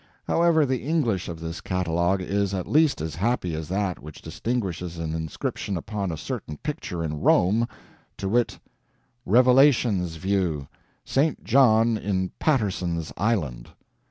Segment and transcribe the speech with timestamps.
[0.27, 4.97] However, the English of this catalogue is at least as happy as that which distinguishes
[4.97, 7.67] an inscription upon a certain picture in Rome
[8.17, 8.57] to wit:
[9.27, 10.67] "Revelations View.
[11.05, 11.43] St.
[11.43, 13.69] John in Patterson's Island."